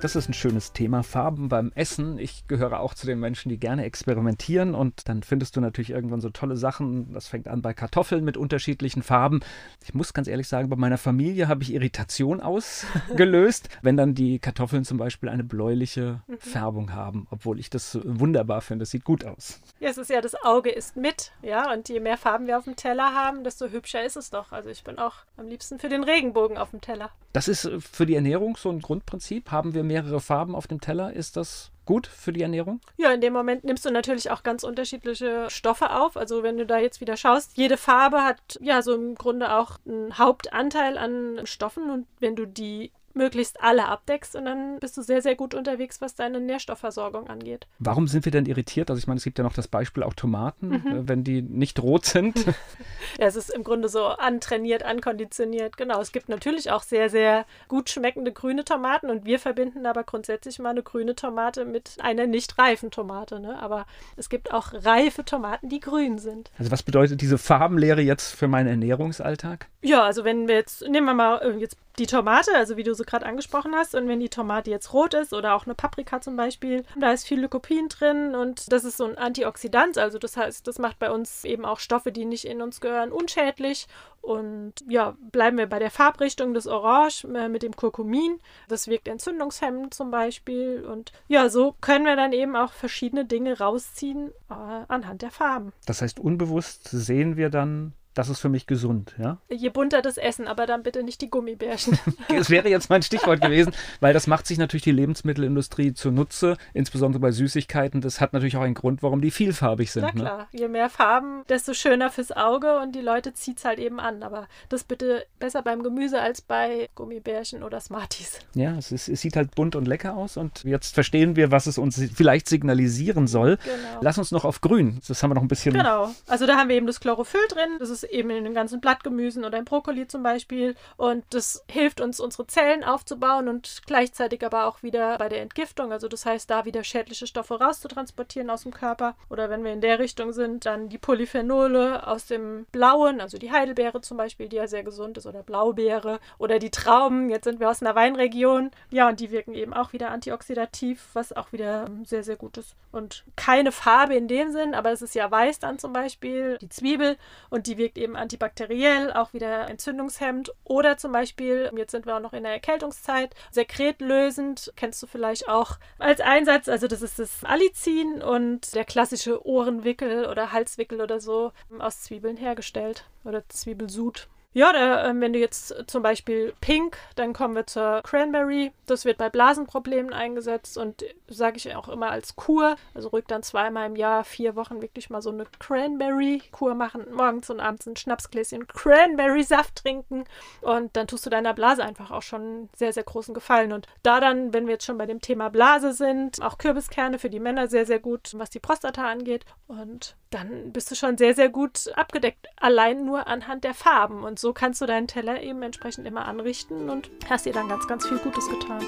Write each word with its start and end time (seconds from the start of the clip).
Das 0.00 0.14
ist 0.14 0.28
ein 0.28 0.34
schönes 0.34 0.72
Thema. 0.72 1.02
Farben 1.02 1.48
beim 1.48 1.72
Essen. 1.74 2.18
Ich 2.18 2.46
gehöre 2.48 2.80
auch 2.80 2.92
zu 2.92 3.06
den 3.06 3.18
Menschen, 3.18 3.48
die 3.48 3.58
gerne 3.58 3.84
experimentieren 3.84 4.74
und 4.74 5.08
dann 5.08 5.22
findest 5.22 5.56
du 5.56 5.62
natürlich 5.62 5.88
irgendwann 5.88 6.20
so 6.20 6.28
tolle 6.28 6.56
Sachen. 6.56 7.14
Das 7.14 7.28
fängt 7.28 7.48
an 7.48 7.62
bei 7.62 7.72
Kartoffeln 7.72 8.22
mit 8.22 8.36
unterschiedlichen 8.36 9.02
Farben. 9.02 9.40
Ich 9.82 9.94
muss 9.94 10.12
ganz 10.12 10.28
ehrlich 10.28 10.48
sagen, 10.48 10.68
bei 10.68 10.76
meiner 10.76 10.98
Familie 10.98 11.48
habe 11.48 11.62
ich 11.62 11.72
Irritation 11.72 12.42
ausgelöst, 12.42 13.70
wenn 13.82 13.96
dann 13.96 14.14
die 14.14 14.38
Kartoffeln 14.38 14.84
zum 14.84 14.98
Beispiel 14.98 15.30
eine 15.30 15.44
bläuliche 15.44 16.20
mhm. 16.26 16.38
Färbung 16.40 16.92
haben, 16.92 17.26
obwohl 17.30 17.58
ich 17.58 17.70
das 17.70 17.98
wunderbar 18.04 18.60
finde. 18.60 18.82
Das 18.82 18.90
sieht 18.90 19.04
gut 19.04 19.24
aus. 19.24 19.62
Ja, 19.80 19.88
es 19.88 19.96
ist 19.96 20.10
ja, 20.10 20.20
das 20.20 20.34
Auge 20.42 20.70
ist 20.70 20.96
mit, 20.96 21.32
ja, 21.40 21.72
und 21.72 21.88
je 21.88 22.00
mehr 22.00 22.18
Farben 22.18 22.46
wir 22.46 22.58
auf 22.58 22.64
dem 22.64 22.76
Teller 22.76 23.14
haben, 23.14 23.44
desto 23.44 23.68
hübscher 23.68 24.04
ist 24.04 24.16
es 24.16 24.28
doch. 24.28 24.52
Also 24.52 24.68
ich 24.68 24.84
bin 24.84 24.98
auch 24.98 25.14
am 25.38 25.48
liebsten 25.48 25.78
für 25.78 25.88
den 25.88 26.04
Regenbogen 26.04 26.58
auf 26.58 26.70
dem 26.70 26.82
Teller. 26.82 27.10
Das 27.32 27.48
ist 27.48 27.70
für 27.78 28.06
die 28.06 28.14
Ernährung 28.14 28.56
so 28.56 28.70
ein 28.70 28.80
Grundprinzip. 28.80 29.50
Haben 29.50 29.74
wir 29.74 29.86
mehrere 29.96 30.20
Farben 30.20 30.54
auf 30.54 30.66
dem 30.66 30.80
Teller, 30.80 31.12
ist 31.12 31.36
das 31.36 31.70
gut 31.86 32.06
für 32.06 32.32
die 32.32 32.42
Ernährung? 32.42 32.80
Ja, 32.98 33.12
in 33.12 33.22
dem 33.22 33.32
Moment 33.32 33.64
nimmst 33.64 33.84
du 33.84 33.90
natürlich 33.90 34.30
auch 34.30 34.42
ganz 34.42 34.62
unterschiedliche 34.62 35.48
Stoffe 35.48 35.90
auf. 35.90 36.16
Also 36.16 36.42
wenn 36.42 36.58
du 36.58 36.66
da 36.66 36.78
jetzt 36.78 37.00
wieder 37.00 37.16
schaust, 37.16 37.56
jede 37.56 37.78
Farbe 37.78 38.22
hat 38.22 38.58
ja 38.60 38.82
so 38.82 38.94
im 38.94 39.14
Grunde 39.14 39.56
auch 39.56 39.78
einen 39.86 40.18
Hauptanteil 40.18 40.98
an 40.98 41.46
Stoffen 41.46 41.90
und 41.90 42.06
wenn 42.20 42.36
du 42.36 42.46
die 42.46 42.92
möglichst 43.16 43.62
alle 43.62 43.86
abdeckst 43.88 44.36
und 44.36 44.44
dann 44.44 44.78
bist 44.78 44.96
du 44.96 45.02
sehr, 45.02 45.22
sehr 45.22 45.34
gut 45.34 45.54
unterwegs, 45.54 46.00
was 46.00 46.14
deine 46.14 46.40
Nährstoffversorgung 46.40 47.28
angeht. 47.28 47.66
Warum 47.78 48.08
sind 48.08 48.24
wir 48.24 48.32
denn 48.32 48.46
irritiert? 48.46 48.90
Also 48.90 48.98
ich 48.98 49.06
meine, 49.06 49.18
es 49.18 49.24
gibt 49.24 49.38
ja 49.38 49.44
noch 49.44 49.54
das 49.54 49.68
Beispiel 49.68 50.02
auch 50.02 50.14
Tomaten, 50.14 50.68
mhm. 50.68 50.86
Äh, 50.86 51.08
wenn 51.08 51.24
die 51.24 51.42
nicht 51.42 51.82
rot 51.82 52.04
sind. 52.04 52.36
ja, 53.18 53.26
es 53.26 53.36
ist 53.36 53.50
im 53.50 53.64
Grunde 53.64 53.88
so 53.88 54.04
antrainiert, 54.04 54.82
ankonditioniert. 54.82 55.76
Genau, 55.76 56.00
es 56.00 56.12
gibt 56.12 56.28
natürlich 56.28 56.70
auch 56.70 56.82
sehr, 56.82 57.10
sehr 57.10 57.46
gut 57.68 57.90
schmeckende 57.90 58.32
grüne 58.32 58.64
Tomaten 58.64 59.10
und 59.10 59.24
wir 59.24 59.38
verbinden 59.38 59.86
aber 59.86 60.04
grundsätzlich 60.04 60.58
mal 60.58 60.70
eine 60.70 60.82
grüne 60.82 61.14
Tomate 61.14 61.64
mit 61.64 61.96
einer 62.00 62.26
nicht 62.26 62.58
reifen 62.58 62.90
Tomate. 62.90 63.40
Ne? 63.40 63.58
Aber 63.60 63.86
es 64.16 64.28
gibt 64.28 64.52
auch 64.52 64.72
reife 64.72 65.24
Tomaten, 65.24 65.68
die 65.68 65.80
grün 65.80 66.18
sind. 66.18 66.50
Also 66.58 66.70
was 66.70 66.82
bedeutet 66.82 67.20
diese 67.20 67.38
Farbenlehre 67.38 68.02
jetzt 68.02 68.34
für 68.34 68.48
meinen 68.48 68.68
Ernährungsalltag? 68.68 69.68
Ja, 69.82 70.04
also 70.04 70.24
wenn 70.24 70.48
wir 70.48 70.56
jetzt, 70.56 70.86
nehmen 70.88 71.06
wir 71.06 71.14
mal 71.14 71.38
äh, 71.38 71.58
jetzt 71.58 71.76
die 71.98 72.06
Tomate, 72.06 72.54
also 72.54 72.76
wie 72.76 72.82
du 72.82 72.94
so 72.94 73.04
gerade 73.04 73.26
angesprochen 73.26 73.74
hast, 73.74 73.94
und 73.94 74.08
wenn 74.08 74.20
die 74.20 74.28
Tomate 74.28 74.70
jetzt 74.70 74.92
rot 74.92 75.14
ist 75.14 75.32
oder 75.32 75.54
auch 75.54 75.64
eine 75.64 75.74
Paprika 75.74 76.20
zum 76.20 76.36
Beispiel, 76.36 76.84
da 76.98 77.12
ist 77.12 77.26
viel 77.26 77.40
Lycopin 77.40 77.88
drin 77.88 78.34
und 78.34 78.72
das 78.72 78.84
ist 78.84 78.96
so 78.96 79.04
ein 79.04 79.18
Antioxidant, 79.18 79.98
also 79.98 80.18
das 80.18 80.36
heißt, 80.36 80.66
das 80.66 80.78
macht 80.78 80.98
bei 80.98 81.10
uns 81.10 81.44
eben 81.44 81.64
auch 81.64 81.78
Stoffe, 81.78 82.12
die 82.12 82.24
nicht 82.24 82.44
in 82.44 82.62
uns 82.62 82.80
gehören, 82.80 83.12
unschädlich. 83.12 83.86
Und 84.26 84.74
ja, 84.88 85.16
bleiben 85.30 85.56
wir 85.56 85.68
bei 85.68 85.78
der 85.78 85.90
Farbrichtung 85.90 86.52
des 86.52 86.66
Orange 86.66 87.24
äh, 87.32 87.48
mit 87.48 87.62
dem 87.62 87.76
Kurkumin. 87.76 88.40
Das 88.68 88.88
wirkt 88.88 89.06
entzündungshemmend 89.06 89.94
zum 89.94 90.10
Beispiel. 90.10 90.84
Und 90.84 91.12
ja, 91.28 91.48
so 91.48 91.76
können 91.80 92.04
wir 92.04 92.16
dann 92.16 92.32
eben 92.32 92.56
auch 92.56 92.72
verschiedene 92.72 93.24
Dinge 93.24 93.56
rausziehen 93.58 94.32
äh, 94.50 94.54
anhand 94.88 95.22
der 95.22 95.30
Farben. 95.30 95.72
Das 95.86 96.02
heißt, 96.02 96.18
unbewusst 96.18 96.88
sehen 96.90 97.36
wir 97.36 97.50
dann 97.50 97.92
das 98.16 98.30
ist 98.30 98.40
für 98.40 98.48
mich 98.48 98.66
gesund, 98.66 99.14
ja? 99.18 99.38
Je 99.50 99.68
bunter 99.68 100.00
das 100.00 100.16
Essen, 100.16 100.48
aber 100.48 100.66
dann 100.66 100.82
bitte 100.82 101.02
nicht 101.02 101.20
die 101.20 101.28
Gummibärchen. 101.28 101.98
das 102.30 102.48
wäre 102.48 102.68
jetzt 102.70 102.88
mein 102.88 103.02
Stichwort 103.02 103.42
gewesen, 103.42 103.74
weil 104.00 104.14
das 104.14 104.26
macht 104.26 104.46
sich 104.46 104.56
natürlich 104.56 104.84
die 104.84 104.90
Lebensmittelindustrie 104.92 105.92
zunutze, 105.92 106.56
insbesondere 106.72 107.20
bei 107.20 107.30
Süßigkeiten. 107.30 108.00
Das 108.00 108.20
hat 108.22 108.32
natürlich 108.32 108.56
auch 108.56 108.62
einen 108.62 108.74
Grund, 108.74 109.02
warum 109.02 109.20
die 109.20 109.30
vielfarbig 109.30 109.92
sind. 109.92 110.02
Na 110.02 110.12
ne? 110.12 110.20
klar, 110.20 110.38
ne? 110.38 110.58
je 110.58 110.68
mehr 110.68 110.88
Farben, 110.88 111.42
desto 111.50 111.74
schöner 111.74 112.10
fürs 112.10 112.32
Auge 112.32 112.80
und 112.80 112.94
die 112.94 113.02
Leute 113.02 113.34
zieht 113.34 113.58
es 113.58 113.66
halt 113.66 113.78
eben 113.78 114.00
an. 114.00 114.22
Aber 114.22 114.48
das 114.70 114.84
bitte 114.84 115.26
besser 115.38 115.60
beim 115.60 115.82
Gemüse 115.82 116.18
als 116.18 116.40
bei 116.40 116.88
Gummibärchen 116.94 117.62
oder 117.62 117.80
Smarties. 117.80 118.38
Ja, 118.54 118.78
es, 118.78 118.92
ist, 118.92 119.10
es 119.10 119.20
sieht 119.20 119.36
halt 119.36 119.54
bunt 119.54 119.76
und 119.76 119.86
lecker 119.86 120.16
aus 120.16 120.38
und 120.38 120.64
jetzt 120.64 120.94
verstehen 120.94 121.36
wir, 121.36 121.50
was 121.50 121.66
es 121.66 121.76
uns 121.76 122.02
vielleicht 122.14 122.48
signalisieren 122.48 123.26
soll. 123.26 123.58
Genau. 123.58 124.00
Lass 124.00 124.16
uns 124.16 124.32
noch 124.32 124.46
auf 124.46 124.62
grün. 124.62 125.00
Das 125.06 125.22
haben 125.22 125.30
wir 125.30 125.34
noch 125.34 125.42
ein 125.42 125.48
bisschen. 125.48 125.74
Genau, 125.74 126.14
also 126.26 126.46
da 126.46 126.56
haben 126.56 126.70
wir 126.70 126.76
eben 126.76 126.86
das 126.86 127.00
Chlorophyll 127.00 127.46
drin. 127.50 127.76
Das 127.78 127.90
ist 127.90 128.05
eben 128.10 128.30
in 128.30 128.44
den 128.44 128.54
ganzen 128.54 128.80
Blattgemüsen 128.80 129.44
oder 129.44 129.58
im 129.58 129.64
Brokkoli 129.64 130.06
zum 130.06 130.22
Beispiel. 130.22 130.74
Und 130.96 131.24
das 131.30 131.64
hilft 131.70 132.00
uns, 132.00 132.20
unsere 132.20 132.46
Zellen 132.46 132.84
aufzubauen 132.84 133.48
und 133.48 133.82
gleichzeitig 133.86 134.44
aber 134.44 134.66
auch 134.66 134.82
wieder 134.82 135.18
bei 135.18 135.28
der 135.28 135.42
Entgiftung. 135.42 135.92
Also 135.92 136.08
das 136.08 136.26
heißt, 136.26 136.50
da 136.50 136.64
wieder 136.64 136.84
schädliche 136.84 137.26
Stoffe 137.26 137.58
rauszutransportieren 137.58 138.50
aus 138.50 138.62
dem 138.62 138.72
Körper. 138.72 139.16
Oder 139.30 139.50
wenn 139.50 139.64
wir 139.64 139.72
in 139.72 139.80
der 139.80 139.98
Richtung 139.98 140.32
sind, 140.32 140.66
dann 140.66 140.88
die 140.88 140.98
Polyphenole 140.98 142.06
aus 142.06 142.26
dem 142.26 142.66
Blauen, 142.72 143.20
also 143.20 143.38
die 143.38 143.52
Heidelbeere 143.52 144.00
zum 144.00 144.16
Beispiel, 144.16 144.48
die 144.48 144.56
ja 144.56 144.66
sehr 144.66 144.82
gesund 144.82 145.18
ist, 145.18 145.26
oder 145.26 145.42
Blaubeere 145.42 146.20
oder 146.38 146.58
die 146.58 146.70
Trauben. 146.70 147.30
Jetzt 147.30 147.44
sind 147.44 147.60
wir 147.60 147.70
aus 147.70 147.82
einer 147.82 147.94
Weinregion. 147.94 148.70
Ja, 148.90 149.08
und 149.08 149.20
die 149.20 149.30
wirken 149.30 149.54
eben 149.54 149.72
auch 149.72 149.92
wieder 149.92 150.10
antioxidativ, 150.10 151.08
was 151.12 151.32
auch 151.32 151.52
wieder 151.52 151.88
sehr, 152.04 152.22
sehr 152.22 152.36
gut 152.36 152.56
ist. 152.56 152.74
Und 152.92 153.24
keine 153.36 153.72
Farbe 153.72 154.14
in 154.14 154.28
dem 154.28 154.52
Sinn, 154.52 154.74
aber 154.74 154.90
es 154.92 155.02
ist 155.02 155.14
ja 155.14 155.30
weiß 155.30 155.58
dann 155.58 155.78
zum 155.78 155.92
Beispiel, 155.92 156.58
die 156.58 156.68
Zwiebel 156.68 157.16
und 157.50 157.66
die 157.66 157.78
wirkt 157.78 157.95
eben 157.96 158.14
antioxidativ 158.14 158.36
antibakteriell, 158.36 159.12
auch 159.12 159.32
wieder 159.32 159.68
entzündungshemmend 159.68 160.52
oder 160.64 160.96
zum 160.98 161.12
Beispiel, 161.12 161.70
jetzt 161.76 161.92
sind 161.92 162.06
wir 162.06 162.16
auch 162.16 162.20
noch 162.20 162.32
in 162.32 162.42
der 162.42 162.52
Erkältungszeit, 162.52 163.34
sekretlösend, 163.50 164.72
kennst 164.76 165.02
du 165.02 165.06
vielleicht 165.06 165.48
auch 165.48 165.78
als 165.98 166.20
Einsatz, 166.20 166.68
also 166.68 166.86
das 166.86 167.02
ist 167.02 167.18
das 167.18 167.44
Allicin 167.44 168.22
und 168.22 168.74
der 168.74 168.84
klassische 168.84 169.46
Ohrenwickel 169.46 170.26
oder 170.26 170.52
Halswickel 170.52 171.00
oder 171.00 171.20
so 171.20 171.52
aus 171.78 172.02
Zwiebeln 172.02 172.36
hergestellt 172.36 173.04
oder 173.24 173.48
Zwiebelsud. 173.48 174.28
Ja, 174.56 174.72
da, 174.72 175.10
äh, 175.10 175.20
wenn 175.20 175.34
du 175.34 175.38
jetzt 175.38 175.84
zum 175.86 176.02
Beispiel 176.02 176.54
Pink, 176.62 176.96
dann 177.14 177.34
kommen 177.34 177.54
wir 177.54 177.66
zur 177.66 178.00
Cranberry. 178.02 178.72
Das 178.86 179.04
wird 179.04 179.18
bei 179.18 179.28
Blasenproblemen 179.28 180.14
eingesetzt 180.14 180.78
und 180.78 181.04
sage 181.28 181.58
ich 181.58 181.76
auch 181.76 181.90
immer 181.90 182.10
als 182.10 182.36
Kur. 182.36 182.76
Also 182.94 183.08
ruhig 183.08 183.26
dann 183.28 183.42
zweimal 183.42 183.84
im 183.86 183.96
Jahr, 183.96 184.24
vier 184.24 184.56
Wochen 184.56 184.80
wirklich 184.80 185.10
mal 185.10 185.20
so 185.20 185.28
eine 185.28 185.44
Cranberry-Kur 185.58 186.74
machen. 186.74 187.04
Morgens 187.12 187.50
und 187.50 187.60
abends 187.60 187.86
ein 187.86 187.96
Schnapsgläschen 187.96 188.66
Cranberry-Saft 188.66 189.76
trinken 189.76 190.24
und 190.62 190.96
dann 190.96 191.06
tust 191.06 191.26
du 191.26 191.30
deiner 191.30 191.52
Blase 191.52 191.84
einfach 191.84 192.10
auch 192.10 192.22
schon 192.22 192.40
einen 192.40 192.70
sehr, 192.74 192.94
sehr 192.94 193.04
großen 193.04 193.34
Gefallen. 193.34 193.74
Und 193.74 193.86
da 194.02 194.20
dann, 194.20 194.54
wenn 194.54 194.64
wir 194.66 194.72
jetzt 194.72 194.86
schon 194.86 194.96
bei 194.96 195.04
dem 195.04 195.20
Thema 195.20 195.50
Blase 195.50 195.92
sind, 195.92 196.40
auch 196.40 196.56
Kürbiskerne 196.56 197.18
für 197.18 197.28
die 197.28 197.40
Männer 197.40 197.68
sehr, 197.68 197.84
sehr 197.84 197.98
gut, 197.98 198.32
was 198.36 198.48
die 198.48 198.60
Prostata 198.60 199.06
angeht. 199.06 199.44
Und 199.66 200.16
dann 200.30 200.72
bist 200.72 200.90
du 200.90 200.94
schon 200.94 201.18
sehr, 201.18 201.34
sehr 201.34 201.48
gut 201.48 201.92
abgedeckt, 201.94 202.46
allein 202.56 203.04
nur 203.04 203.26
anhand 203.26 203.64
der 203.64 203.74
Farben. 203.74 204.24
Und 204.24 204.38
so 204.46 204.52
kannst 204.52 204.80
du 204.80 204.86
deinen 204.86 205.08
Teller 205.08 205.42
eben 205.42 205.60
entsprechend 205.62 206.06
immer 206.06 206.24
anrichten 206.24 206.88
und 206.88 207.10
hast 207.28 207.46
dir 207.46 207.52
dann 207.52 207.68
ganz, 207.68 207.88
ganz 207.88 208.06
viel 208.06 208.18
Gutes 208.18 208.48
getan. 208.48 208.78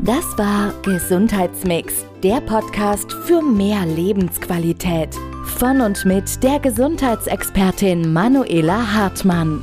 Das 0.00 0.36
war 0.36 0.74
Gesundheitsmix, 0.82 2.04
der 2.22 2.42
Podcast 2.42 3.10
für 3.24 3.40
mehr 3.40 3.86
Lebensqualität. 3.86 5.16
Von 5.56 5.80
und 5.80 6.04
mit 6.04 6.42
der 6.42 6.60
Gesundheitsexpertin 6.60 8.12
Manuela 8.12 8.92
Hartmann. 8.92 9.62